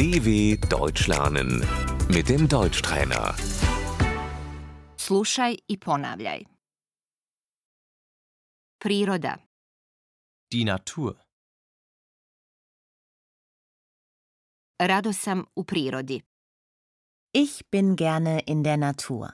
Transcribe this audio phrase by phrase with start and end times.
[0.00, 1.60] DW Deutsch lernen
[2.08, 3.34] mit dem Deutschtrainer.
[4.96, 6.44] Slušaj i ponavljaj.
[8.84, 9.36] Priroda,
[10.52, 11.14] Die Natur.
[14.78, 16.22] rado sam u prirodi.
[17.34, 19.28] Ich bin gerne in der Natur.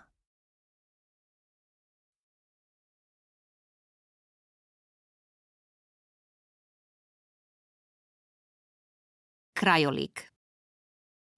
[9.55, 10.36] Krajolik,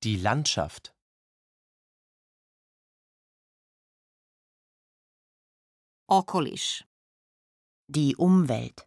[0.04, 0.94] Die Landschaft.
[6.08, 6.84] okoliš,
[7.96, 8.78] Die Umwelt.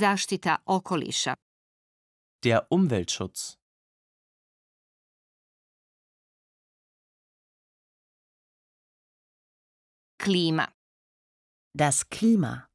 [0.00, 1.34] zaštita okoliša,
[2.44, 3.56] Der Umweltschutz.
[10.22, 10.66] klima,
[11.76, 12.73] Das Klima.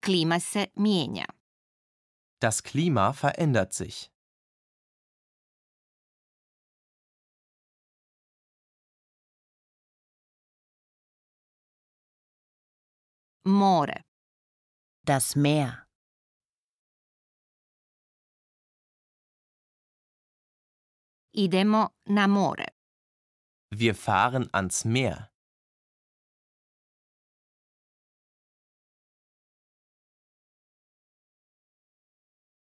[0.00, 1.26] Klima se mijenja.
[2.40, 4.10] Das Klima verändert sich.
[13.44, 14.04] More,
[15.04, 15.86] Das Meer.
[21.32, 22.66] idemo na more.
[23.72, 25.29] Wir fahren ans Meer.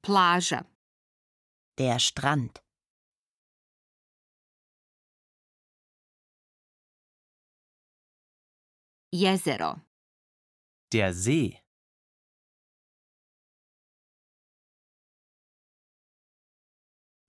[0.07, 0.61] Plaža,
[1.77, 2.53] Der Strand.
[9.11, 9.71] jezero,
[10.93, 11.59] Der See.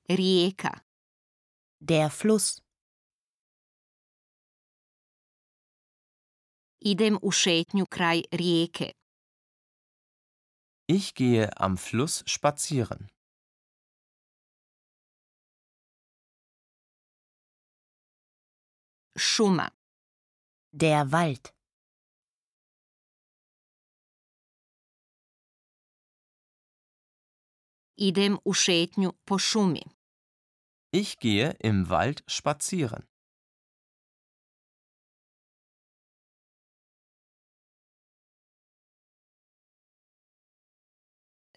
[0.09, 0.73] rijeka,
[1.81, 2.61] Der Fluss.
[6.81, 8.98] idem u šetnju kraj rijeke.
[10.91, 13.11] Ich gehe am Fluss spazieren.
[19.17, 19.69] Šuma,
[20.73, 21.53] Der Wald.
[27.97, 29.83] idem u šetnju po šumi.
[30.93, 33.03] Ich gehe im Wald spazieren.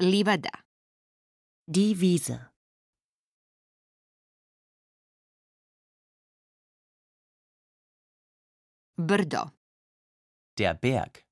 [0.02, 0.50] Livada,
[1.68, 2.50] Die Wiese.
[8.98, 9.52] brdo,
[10.58, 11.24] Der Berg.